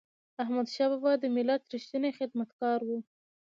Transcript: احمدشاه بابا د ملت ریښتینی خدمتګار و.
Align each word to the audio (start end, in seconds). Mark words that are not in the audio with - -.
احمدشاه 0.41 0.89
بابا 0.91 1.11
د 1.19 1.23
ملت 1.35 1.61
ریښتینی 1.73 2.11
خدمتګار 2.17 2.79
و. 2.85 2.89